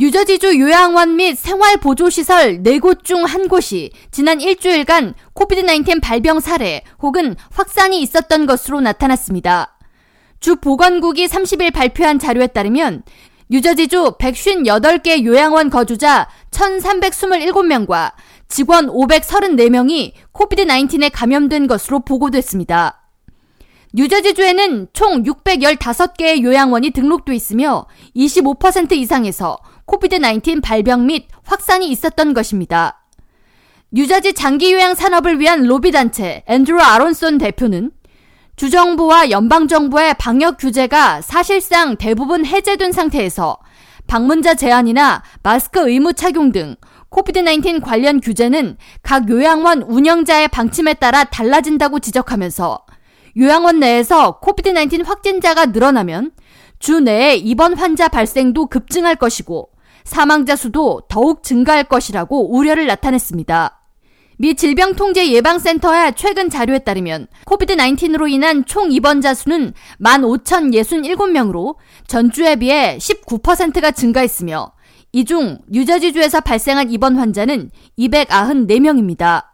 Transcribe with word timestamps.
뉴저지주 0.00 0.60
요양원 0.60 1.16
및 1.16 1.36
생활보조시설 1.36 2.62
4곳 2.62 3.02
중 3.02 3.24
한 3.24 3.48
곳이 3.48 3.90
지난 4.12 4.40
일주일간 4.40 5.14
코비드-19 5.32 6.00
발병 6.00 6.38
사례 6.38 6.84
혹은 7.02 7.34
확산이 7.50 8.00
있었던 8.02 8.46
것으로 8.46 8.80
나타났습니다. 8.80 9.76
주 10.38 10.54
보건국이 10.54 11.26
30일 11.26 11.72
발표한 11.72 12.20
자료에 12.20 12.46
따르면 12.46 13.02
뉴저지주 13.50 14.18
158개 14.20 15.24
요양원 15.24 15.68
거주자 15.68 16.28
1,327명과 16.52 18.12
직원 18.46 18.86
534명이 18.86 20.12
코비드-19에 20.30 21.10
감염된 21.12 21.66
것으로 21.66 22.04
보고됐습니다. 22.04 23.02
뉴저지주에는 23.94 24.88
총 24.92 25.24
615개의 25.24 26.42
요양원이 26.42 26.90
등록돼 26.90 27.34
있으며 27.34 27.86
25% 28.14 28.92
이상에서 28.92 29.58
코비드-19 29.88 30.62
발병 30.62 31.06
및 31.06 31.26
확산이 31.44 31.88
있었던 31.88 32.34
것입니다. 32.34 33.02
뉴저지 33.90 34.34
장기 34.34 34.72
요양 34.72 34.94
산업을 34.94 35.40
위한 35.40 35.64
로비 35.64 35.90
단체 35.92 36.44
앤드루 36.46 36.78
아론손 36.78 37.38
대표는 37.38 37.90
주정부와 38.56 39.30
연방정부의 39.30 40.14
방역 40.18 40.58
규제가 40.58 41.22
사실상 41.22 41.96
대부분 41.96 42.44
해제된 42.44 42.92
상태에서 42.92 43.58
방문자 44.06 44.54
제한이나 44.54 45.22
마스크 45.42 45.88
의무 45.88 46.12
착용 46.12 46.52
등 46.52 46.76
코비드-19 47.08 47.82
관련 47.82 48.20
규제는 48.20 48.76
각 49.02 49.30
요양원 49.30 49.82
운영자의 49.82 50.48
방침에 50.48 50.94
따라 50.94 51.24
달라진다고 51.24 52.00
지적하면서 52.00 52.84
요양원 53.38 53.80
내에서 53.80 54.38
코비드-19 54.40 55.06
확진자가 55.06 55.66
늘어나면 55.66 56.32
주 56.78 57.00
내에 57.00 57.36
입원 57.36 57.74
환자 57.74 58.08
발생도 58.08 58.66
급증할 58.66 59.16
것이고 59.16 59.70
사망자 60.08 60.56
수도 60.56 61.02
더욱 61.08 61.42
증가할 61.42 61.84
것이라고 61.84 62.56
우려를 62.56 62.86
나타냈습니다. 62.86 63.74
미 64.38 64.54
질병통제예방센터의 64.54 66.14
최근 66.16 66.48
자료에 66.48 66.78
따르면 66.78 67.26
코비드-19으로 67.44 68.30
인한 68.30 68.64
총 68.64 68.90
입원자 68.90 69.34
수는 69.34 69.74
15,067명으로 70.00 71.76
전주에 72.06 72.56
비해 72.56 72.96
19%가 72.98 73.90
증가했으며 73.90 74.72
이 75.12 75.24
중 75.24 75.58
뉴저지주에서 75.68 76.40
발생한 76.40 76.90
입원 76.90 77.16
환자는 77.16 77.70
294명입니다. 77.98 79.44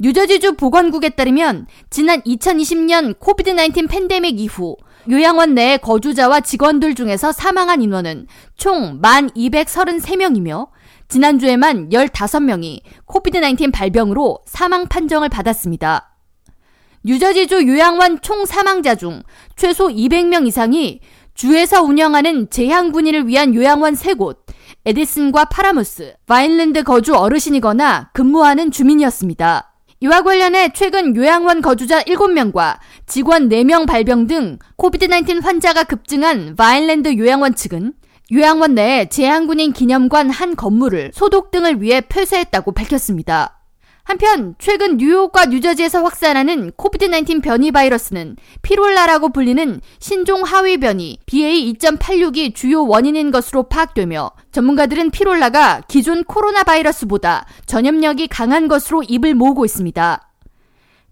뉴저지주 0.00 0.54
보건국에 0.54 1.10
따르면 1.10 1.66
지난 1.90 2.20
2020년 2.22 3.18
COVID-19 3.18 3.88
팬데믹 3.88 4.40
이후 4.40 4.76
요양원 5.10 5.54
내 5.54 5.76
거주자와 5.78 6.40
직원들 6.40 6.94
중에서 6.94 7.32
사망한 7.32 7.82
인원은 7.82 8.26
총 8.56 9.00
1,233명이며 9.00 10.68
지난주에만 11.08 11.88
15명이 11.88 12.80
COVID-19 13.06 13.72
발병으로 13.72 14.40
사망 14.44 14.86
판정을 14.86 15.28
받았습니다. 15.28 16.14
뉴저지주 17.04 17.66
요양원 17.66 18.20
총 18.20 18.44
사망자 18.44 18.94
중 18.94 19.22
최소 19.56 19.88
200명 19.88 20.46
이상이 20.46 21.00
주에서 21.34 21.82
운영하는 21.82 22.50
재향군인을 22.50 23.28
위한 23.28 23.54
요양원 23.54 23.94
3곳, 23.94 24.38
에디슨과 24.84 25.46
파라무스, 25.46 26.16
바인랜드 26.26 26.82
거주 26.82 27.14
어르신이거나 27.14 28.10
근무하는 28.12 28.70
주민이었습니다. 28.72 29.77
이와 30.00 30.22
관련해 30.22 30.72
최근 30.74 31.16
요양원 31.16 31.60
거주자 31.60 32.02
7명과 32.02 32.78
직원 33.06 33.48
4명 33.48 33.86
발병 33.86 34.28
등 34.28 34.58
COVID-19 34.76 35.42
환자가 35.42 35.82
급증한 35.84 36.54
바인랜드 36.54 37.16
요양원 37.16 37.56
측은 37.56 37.94
요양원 38.30 38.74
내에 38.74 39.08
재향군인 39.08 39.72
기념관 39.72 40.30
한 40.30 40.54
건물을 40.54 41.10
소독 41.14 41.50
등을 41.50 41.82
위해 41.82 42.00
폐쇄했다고 42.00 42.72
밝혔습니다. 42.72 43.57
한편 44.08 44.54
최근 44.58 44.96
뉴욕과 44.96 45.44
뉴저지에서 45.44 46.02
확산하는 46.02 46.72
COVID-19 46.76 47.42
변이 47.42 47.70
바이러스는 47.70 48.36
피롤라라고 48.62 49.28
불리는 49.28 49.82
신종 50.00 50.44
하위 50.44 50.78
변이 50.78 51.18
BA2.86이 51.26 52.54
주요 52.54 52.86
원인인 52.86 53.30
것으로 53.30 53.64
파악되며 53.64 54.30
전문가들은 54.50 55.10
피롤라가 55.10 55.82
기존 55.88 56.24
코로나 56.24 56.62
바이러스보다 56.62 57.44
전염력이 57.66 58.28
강한 58.28 58.66
것으로 58.66 59.02
입을 59.02 59.34
모으고 59.34 59.66
있습니다. 59.66 60.26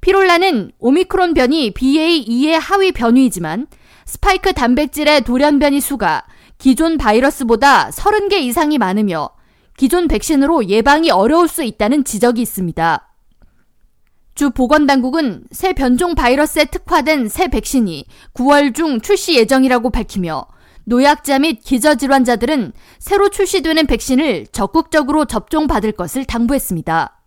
피롤라는 0.00 0.72
오미크론 0.78 1.34
변이 1.34 1.72
BA2의 1.72 2.58
하위 2.58 2.92
변이이지만 2.92 3.66
스파이크 4.06 4.54
단백질의 4.54 5.20
돌연 5.24 5.58
변이 5.58 5.82
수가 5.82 6.24
기존 6.56 6.96
바이러스보다 6.96 7.90
30개 7.90 8.40
이상이 8.40 8.78
많으며 8.78 9.36
기존 9.76 10.08
백신으로 10.08 10.68
예방이 10.68 11.10
어려울 11.10 11.48
수 11.48 11.62
있다는 11.62 12.04
지적이 12.04 12.42
있습니다. 12.42 13.12
주 14.34 14.50
보건당국은 14.50 15.44
새 15.50 15.72
변종 15.72 16.14
바이러스에 16.14 16.66
특화된 16.66 17.28
새 17.28 17.48
백신이 17.48 18.04
9월 18.34 18.74
중 18.74 19.00
출시 19.00 19.34
예정이라고 19.36 19.90
밝히며 19.90 20.46
노약자 20.84 21.38
및 21.38 21.60
기저질환자들은 21.64 22.72
새로 22.98 23.28
출시되는 23.28 23.86
백신을 23.86 24.46
적극적으로 24.52 25.24
접종받을 25.24 25.92
것을 25.92 26.24
당부했습니다. 26.26 27.22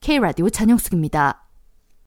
K라디오 0.00 0.50
전영숙입니다. 0.50 1.43